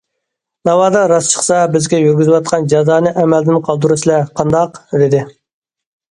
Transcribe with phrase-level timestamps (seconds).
[0.67, 5.21] ناۋادا راست چىقسا بىزگە يۈرگۈزۈۋاتقان جازانى ئەمەلدىن قالدۇرۇلىسىلەر، قانداق؟ دېدى.